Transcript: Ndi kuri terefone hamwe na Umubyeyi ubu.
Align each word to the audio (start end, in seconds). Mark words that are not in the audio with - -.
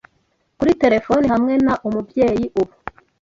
Ndi 0.49 0.55
kuri 0.57 0.71
terefone 0.81 1.25
hamwe 1.33 1.53
na 1.65 1.73
Umubyeyi 1.87 2.45
ubu. 2.61 2.73